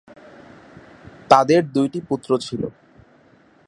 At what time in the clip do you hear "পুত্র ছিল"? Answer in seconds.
2.01-2.61